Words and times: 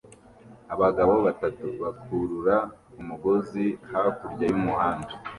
Abagabo 0.73 1.13
batatu 1.25 1.65
bakurura 1.81 2.55
umugozi 2.99 3.65
hakurya 3.89 4.45
y'umuhanda 4.51 5.11